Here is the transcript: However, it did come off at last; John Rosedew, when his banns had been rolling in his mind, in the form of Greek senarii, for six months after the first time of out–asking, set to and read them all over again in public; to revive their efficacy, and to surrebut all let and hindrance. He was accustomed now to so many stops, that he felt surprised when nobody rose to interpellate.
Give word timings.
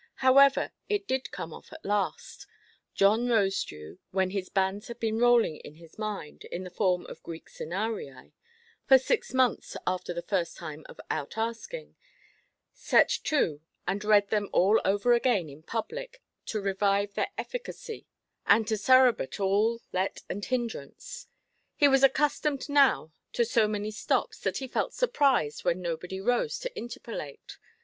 However, 0.15 0.71
it 0.89 1.07
did 1.07 1.29
come 1.29 1.53
off 1.53 1.71
at 1.71 1.85
last; 1.85 2.47
John 2.95 3.27
Rosedew, 3.27 3.99
when 4.09 4.31
his 4.31 4.49
banns 4.49 4.87
had 4.87 4.99
been 4.99 5.19
rolling 5.19 5.57
in 5.57 5.75
his 5.75 5.99
mind, 5.99 6.43
in 6.45 6.63
the 6.63 6.71
form 6.71 7.05
of 7.05 7.21
Greek 7.21 7.47
senarii, 7.51 8.31
for 8.87 8.97
six 8.97 9.31
months 9.31 9.77
after 9.85 10.11
the 10.11 10.23
first 10.23 10.57
time 10.57 10.87
of 10.89 10.99
out–asking, 11.11 11.97
set 12.73 13.09
to 13.25 13.61
and 13.87 14.03
read 14.03 14.29
them 14.29 14.49
all 14.51 14.81
over 14.83 15.13
again 15.13 15.49
in 15.51 15.61
public; 15.61 16.19
to 16.47 16.59
revive 16.59 17.13
their 17.13 17.29
efficacy, 17.37 18.07
and 18.47 18.67
to 18.69 18.77
surrebut 18.77 19.39
all 19.39 19.81
let 19.93 20.23
and 20.27 20.45
hindrance. 20.45 21.27
He 21.75 21.87
was 21.87 22.01
accustomed 22.01 22.67
now 22.67 23.11
to 23.33 23.45
so 23.45 23.67
many 23.67 23.91
stops, 23.91 24.39
that 24.39 24.57
he 24.57 24.67
felt 24.67 24.95
surprised 24.95 25.63
when 25.63 25.79
nobody 25.79 26.19
rose 26.19 26.57
to 26.61 26.75
interpellate. 26.75 27.59